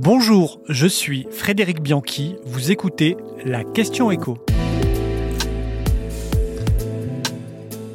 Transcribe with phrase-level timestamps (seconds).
[0.00, 4.38] Bonjour, je suis Frédéric Bianchi, vous écoutez la question écho.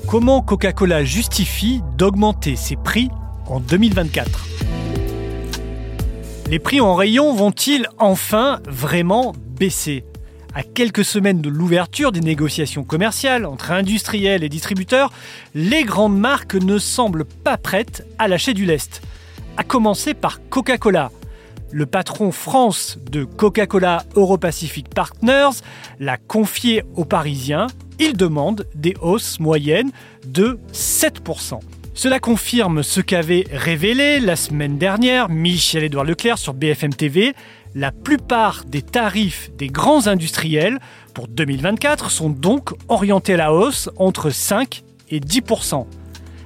[0.09, 3.07] Comment Coca-Cola justifie d'augmenter ses prix
[3.47, 4.47] en 2024
[6.49, 10.03] Les prix en rayon vont-ils enfin vraiment baisser?
[10.53, 15.13] À quelques semaines de l'ouverture des négociations commerciales entre industriels et distributeurs,
[15.55, 19.01] les grandes marques ne semblent pas prêtes à lâcher du lest.
[19.55, 21.09] À commencer par Coca-Cola,
[21.73, 25.61] le patron France de Coca-Cola Europacific Partners
[25.99, 27.67] l'a confié aux Parisiens.
[27.99, 29.91] Il demande des hausses moyennes
[30.25, 31.59] de 7%.
[31.95, 37.33] Cela confirme ce qu'avait révélé la semaine dernière Michel-Édouard Leclerc sur BFM TV.
[37.75, 40.79] La plupart des tarifs des grands industriels
[41.15, 45.87] pour 2024 sont donc orientés à la hausse entre 5 et 10%.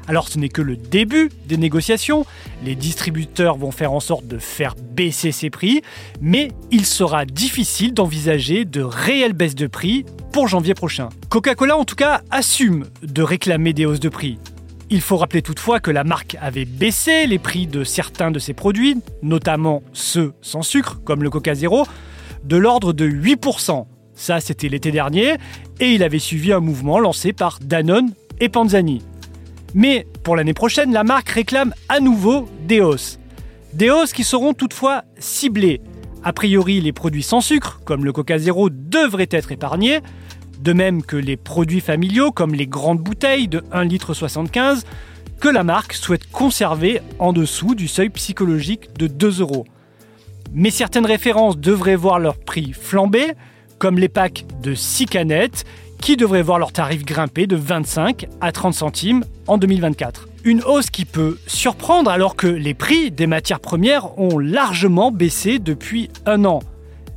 [0.07, 2.25] Alors ce n'est que le début des négociations,
[2.63, 5.81] les distributeurs vont faire en sorte de faire baisser ces prix,
[6.21, 11.09] mais il sera difficile d'envisager de réelles baisses de prix pour janvier prochain.
[11.29, 14.37] Coca-Cola en tout cas assume de réclamer des hausses de prix.
[14.89, 18.53] Il faut rappeler toutefois que la marque avait baissé les prix de certains de ses
[18.53, 21.85] produits, notamment ceux sans sucre, comme le Coca Zero,
[22.45, 23.85] de l'ordre de 8%.
[24.13, 25.35] Ça, c'était l'été dernier,
[25.81, 29.01] et il avait suivi un mouvement lancé par Danone et Panzani.
[29.73, 33.19] Mais pour l'année prochaine, la marque réclame à nouveau des hausses.
[33.73, 35.81] Des hausses qui seront toutefois ciblées.
[36.23, 39.99] A priori, les produits sans sucre, comme le Coca Zero, devraient être épargnés,
[40.59, 44.85] de même que les produits familiaux, comme les grandes bouteilles de 1,75 litre,
[45.39, 49.65] que la marque souhaite conserver en dessous du seuil psychologique de 2 euros.
[50.53, 53.33] Mais certaines références devraient voir leur prix flamber,
[53.79, 55.65] comme les packs de 6 canettes
[56.01, 60.27] qui devraient voir leur tarif grimper de 25 à 30 centimes en 2024.
[60.43, 65.59] Une hausse qui peut surprendre alors que les prix des matières premières ont largement baissé
[65.59, 66.59] depuis un an.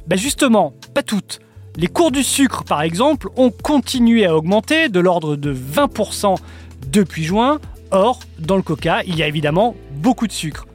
[0.07, 1.41] Ben justement, pas toutes.
[1.77, 6.37] Les cours du sucre, par exemple, ont continué à augmenter de l'ordre de 20%
[6.89, 7.61] depuis juin.
[7.93, 10.67] Or, dans le coca, il y a évidemment beaucoup de sucre.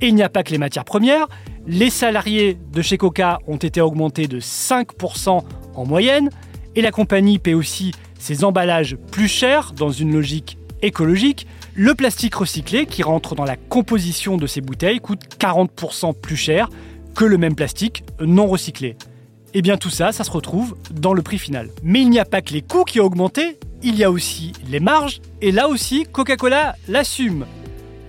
[0.00, 1.28] Et il n'y a pas que les matières premières.
[1.66, 5.42] Les salariés de chez Coca ont été augmentés de 5%
[5.74, 6.28] en moyenne.
[6.76, 11.46] Et la compagnie paie aussi ses emballages plus chers dans une logique écologique.
[11.74, 16.68] Le plastique recyclé qui rentre dans la composition de ces bouteilles coûte 40% plus cher
[17.14, 18.88] que le même plastique non recyclé.
[18.88, 21.70] Et eh bien tout ça, ça se retrouve dans le prix final.
[21.84, 24.52] Mais il n'y a pas que les coûts qui ont augmenté, il y a aussi
[24.68, 27.46] les marges, et là aussi Coca-Cola l'assume.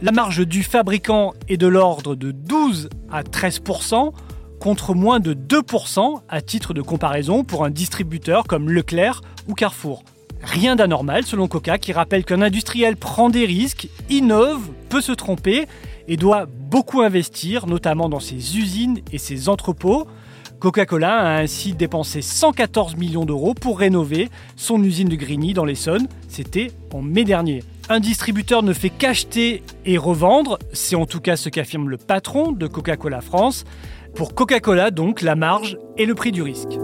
[0.02, 4.12] La marge du fabricant est de l'ordre de 12 à 13%,
[4.60, 10.04] contre moins de 2% à titre de comparaison pour un distributeur comme Leclerc ou Carrefour.
[10.42, 15.66] Rien d'anormal selon Coca qui rappelle qu'un industriel prend des risques, innove, peut se tromper
[16.10, 20.08] et doit beaucoup investir, notamment dans ses usines et ses entrepôts.
[20.60, 26.08] Coca-Cola a ainsi dépensé 114 millions d'euros pour rénover son usine de Grigny dans l'Essonne.
[26.28, 27.64] C'était en mai dernier.
[27.88, 32.52] Un distributeur ne fait qu'acheter et revendre, c'est en tout cas ce qu'affirme le patron
[32.52, 33.64] de Coca-Cola France.
[34.16, 36.80] Pour Coca-Cola, donc, la marge est le prix du risque.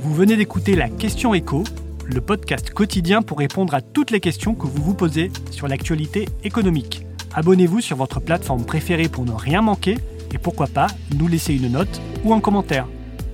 [0.00, 1.64] Vous venez d'écouter la Question Écho,
[2.06, 6.28] le podcast quotidien pour répondre à toutes les questions que vous vous posez sur l'actualité
[6.44, 7.04] économique.
[7.34, 9.98] Abonnez-vous sur votre plateforme préférée pour ne rien manquer
[10.32, 10.86] et pourquoi pas
[11.18, 12.86] nous laisser une note ou un commentaire.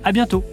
[0.03, 0.43] À bientôt